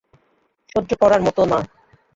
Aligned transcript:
সহ্য 0.71 0.91
করার 1.01 1.21
মত 1.23 1.37
না। 1.51 1.59